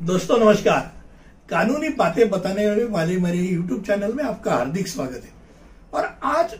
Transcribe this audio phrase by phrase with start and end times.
[0.00, 0.80] दोस्तों, नमस्कार।
[1.50, 5.30] कानूनी बातें बताने वाले मेरे यूट्यूब चैनल में आपका हार्दिक स्वागत है।
[5.94, 6.54] और आज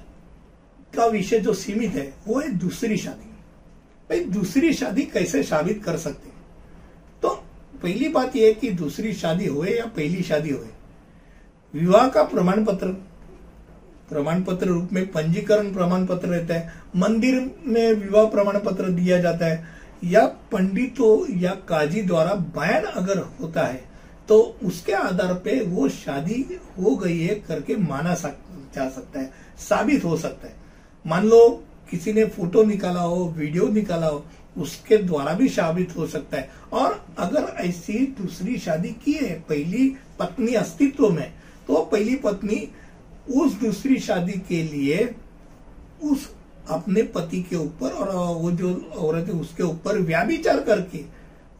[0.96, 3.30] का विषय जो सीमित है, वो है दूसरी शादी।
[4.10, 6.36] भाई, दूसरी शादी कैसे साबित कर सकते हैं?
[7.22, 7.28] तो
[7.82, 10.68] पहली बात यह है कि दूसरी शादी हुए या पहली शादी हुए
[11.74, 12.86] विवाह का प्रमाण पत्र
[14.08, 19.20] प्रमाण पत्र रूप में पंजीकरण प्रमाण पत्र रहता है। मंदिर में विवाह प्रमाण पत्र दिया
[19.20, 23.84] जाता है। या पंडितों या काजी द्वारा बयान अगर होता है
[24.28, 26.44] तो उसके आधार पे वो शादी
[26.78, 28.36] हो गई है करके माना सक,
[28.74, 30.54] जा सकता है साबित हो सकता है।
[31.04, 31.48] मान लो
[31.90, 34.24] किसी ने फ़ोटो निकाला हो वीडियो निकाला हो
[34.56, 39.88] उसके द्वारा भी साबित हो सकता है। और अगर ऐसी दूसरी शादी की है पहली
[40.18, 41.32] पत्नी अस्तित्व में
[41.68, 42.68] तो पहली पत्नी
[43.32, 45.04] उस दूसरी शादी के लिए
[46.02, 46.32] उस
[46.70, 48.10] अपने पति के ऊपर और
[48.42, 50.98] वो जो औरत है उसके ऊपर व्याभिचार करके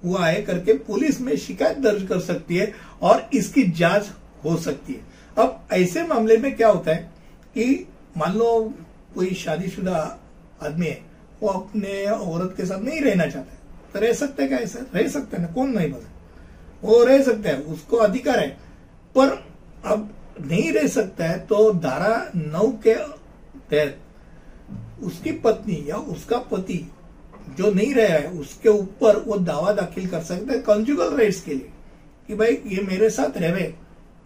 [0.05, 4.11] हुआ है करके पुलिस में शिकायत दर्ज कर सकती है और इसकी जाँच
[4.45, 5.01] हो सकती है।
[5.39, 7.11] अब ऐसे मामले में क्या होता है
[7.55, 8.75] कि मान लो
[9.15, 9.97] कोई शादीशुदा
[10.63, 11.01] आदमी है,
[11.43, 13.59] वो अपने औरत के साथ नहीं रहना चाहता है।
[13.93, 14.79] तो रह सकते क्या ऐसा?
[14.95, 16.09] रह सकते ना, कौन नहीं बोला?
[16.83, 18.49] वो रह सकता है, उसको अधिकार है।
[19.15, 19.29] पर
[19.85, 20.11] अब
[20.41, 22.95] नहीं रह सकता है तो धारा नौ के
[23.71, 23.99] तहत
[25.03, 26.79] उसकी पत्नी या उसका पति
[27.59, 31.55] जो नहीं रहा है, उसके ऊपर वो दावा दाखिल कर सकते हैं कंजुगल राइट्स के
[31.55, 31.71] लिए
[32.29, 33.73] कि भाई ये मेरे साथ रहे।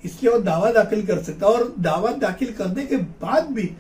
[0.05, 3.71] इसलिए वो दावा दाखिल कर सकता है। और दावा दाखिल करने के बाद भी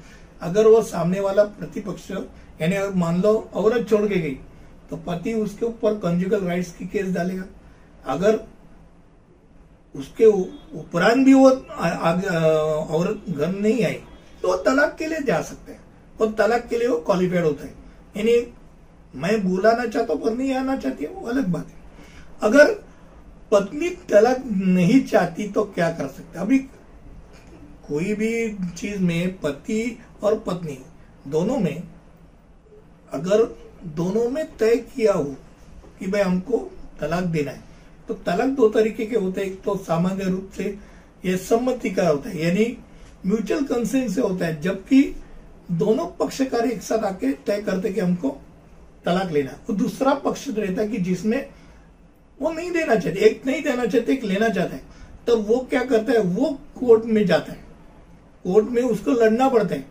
[0.42, 4.38] अगर वो सामने वाला प्रतिपक्ष, यानी मान लो औरत छोड़ के गई
[4.90, 7.44] तो पति उसके ऊपर कंजुगल राइट्स की केस डालेगा।
[8.06, 8.40] अगर
[9.94, 13.98] उसके उपरांत भी वो औरत घर नहीं आई
[14.42, 15.80] तो वो तलाक के लिए जा सकते हैं।
[16.20, 17.74] और तलाक के लिए वो क्वालिफाइड होता है।
[18.16, 18.34] यानी
[19.14, 21.84] मैं बुलाना चाहता हूँ पर नहीं आना चाहती है, वो अलग बात है।
[22.42, 22.72] अगर
[23.52, 26.58] पत्नी तलाक नहीं चाहती तो क्या कर सकते अभी
[27.88, 28.30] कोई भी
[28.70, 30.78] चीज़ में पति और पत्नी
[31.28, 31.82] दोनों में,
[33.12, 33.44] अगर
[33.96, 35.24] दोनों में तय किया हो
[35.98, 36.58] कि भाई हमको
[37.00, 37.64] तलाक देना है
[38.08, 40.64] तो तलाक दो तरीके के होते हैं। एक तो सामान्य रूप से
[41.24, 42.76] ये सम्मति का होता है, यानी
[43.26, 45.02] म्यूचुअल कंसेंट से होता है, जबकि
[45.72, 48.40] दोनों पक्षकार एक साथ आके तय करते कि हमको
[49.04, 51.48] तलाक लेना वो दूसरा पक्ष रहता है कि जिसमें
[52.42, 54.82] वो नहीं देना चाहते, एक नहीं देना चाहते, एक लेना चाहता है।
[55.26, 56.20] तो वो क्या करता है?
[56.20, 57.64] वो कोर्ट में जाता है।
[58.44, 59.86] कोर्ट में उसको लड़ना पड़ता है।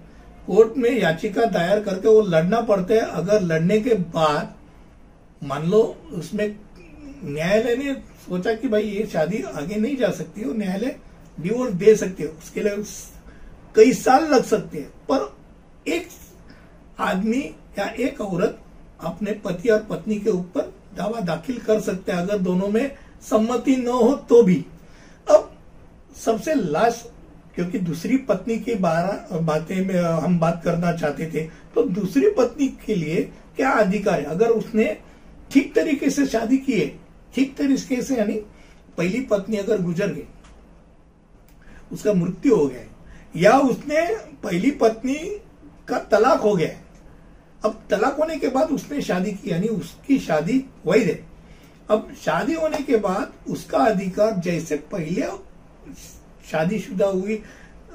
[0.47, 4.55] कोर्ट में याचिका दायर करके वो लड़ना पड़ता है। अगर लड़ने के बाद,
[5.43, 6.55] मान लो उसमें
[7.23, 10.95] न्यायालय ने सोचा कि भाई ये शादी आगे नहीं जा सकती है न्यायालय
[11.39, 12.83] डिवोर्स दे सकते हो। उसके लिए
[13.75, 15.34] कई साल लग सकते हैं। पर
[15.87, 16.07] एक
[16.99, 17.41] आदमी
[17.79, 18.59] या एक औरत
[18.99, 23.75] अपने पति और पत्नी के ऊपर दावा दाखिल कर सकते हैं। अगर दोनों में सम्मति
[23.75, 24.55] न हो तो भी।
[25.27, 25.51] अब
[26.15, 27.07] सबसे लास्ट,
[27.55, 31.45] क्योंकि दूसरी पत्नी की बातें में हम बात करना चाहते थे
[31.75, 33.21] तो दूसरी पत्नी के लिए
[33.55, 34.25] क्या अधिकार है?
[34.25, 34.97] अगर उसने
[35.51, 36.87] ठीक तरीके से शादी की है,
[37.35, 38.33] ठीक तरीके से, यानी
[38.97, 40.23] पहली पत्नी अगर गुजर गई,
[41.91, 42.85] उसका मृत्यु हो गया,
[43.35, 44.05] या उसने
[44.43, 45.15] पहली पत्नी
[45.87, 46.69] का तलाक हो गया।
[47.63, 50.57] अब तलाक होने के बाद उसने शादी की, यानी उसकी शादी
[50.87, 51.19] वैध है।
[51.89, 55.25] अब शादी होने के बाद उसका अधिकार जैसे पहले
[56.51, 57.41] शादीशुदा हुई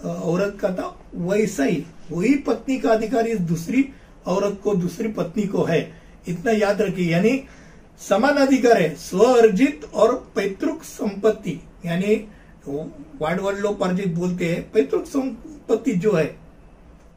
[0.04, 3.88] औरत का था, वैसा ही। वही पत्नी का अधिकार इस दूसरी
[4.26, 5.80] औरत को, दूसरी पत्नी को है।
[6.28, 7.42] इतना याद रखिए, यानी
[8.00, 12.14] समान अधिकार है, स्व अर्जित और पैतृक संपत्ति। यानी
[12.68, 16.24] वार्ड वर्ड लोग अर्जित बोलते हैं, पैतृक संपत्ति जो है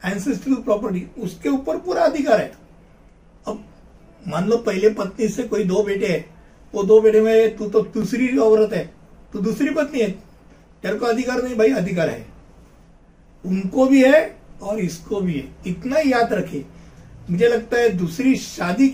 [0.06, 2.52] एंसेस्ट्रल प्रॉपर्टी उसके ऊपर पूरा अधिकार है।
[3.48, 3.64] अब
[4.28, 6.26] मान लो पहले पत्नी से कोई दो बेटे है,
[6.74, 8.86] वो दो बेटे में तू तो दूसरी औरत है,
[9.34, 10.12] तू दूसरी पत्नी है,
[10.84, 12.26] तेरे को अधिकार नहीं भाई, अधिकार है।
[13.44, 16.64] उनको भी है और इसको भी है। इतना याद रखे।
[17.30, 18.88] मुझे लगता है दूसरी शादी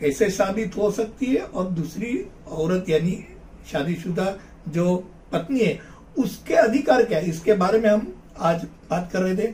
[0.00, 3.18] कैसे साबित हो सकती है और दूसरी औरत यानी
[3.72, 4.36] शादीशुदा
[4.68, 4.96] जो
[5.32, 5.78] पत्नी है,
[6.18, 7.28] उसके अधिकार क्या है?
[7.28, 9.52] इसके बारे में हम आज बात कर रहे थे।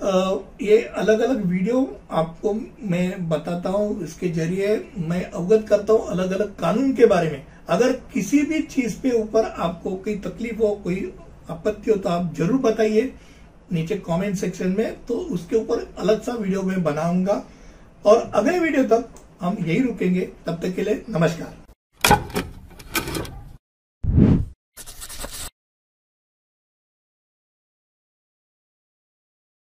[0.00, 1.80] ये अलग अलग वीडियो
[2.12, 2.52] आपको
[2.84, 7.46] मैं बताता हूँ, इसके ज़रिए मैं अवगत करता हूँ अलग अलग कानून के बारे में।
[7.68, 11.12] अगर किसी भी चीज़ पे ऊपर आपको कोई तकलीफ़ हो, कोई
[11.50, 13.12] आपत्ति हो तो आप ज़रूर बताइए
[13.72, 17.42] नीचे कमेंट सेक्शन में तो उसके ऊपर अलग सा वीडियो मैं बनाऊँगा।
[18.04, 19.08] और अगले वीडियो तक
[19.40, 22.42] हम यही रुकेंगे। तब तक के लिए नमस्कार।